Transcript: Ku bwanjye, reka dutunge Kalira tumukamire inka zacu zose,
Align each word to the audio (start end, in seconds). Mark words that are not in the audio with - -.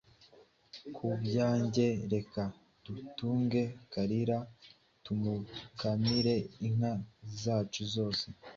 Ku 0.95 1.05
bwanjye, 1.23 1.87
reka 2.13 2.41
dutunge 2.85 3.61
Kalira 3.93 4.37
tumukamire 5.03 6.35
inka 6.67 6.93
zacu 7.41 7.83
zose, 7.95 8.25